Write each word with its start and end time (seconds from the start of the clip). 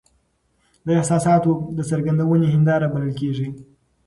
د 0.85 0.87
احساساتو 0.99 1.51
د 1.77 1.79
څرګندوني 1.89 2.47
هنداره 2.55 2.87
بلل 2.93 3.11
کیږي. 3.21 3.47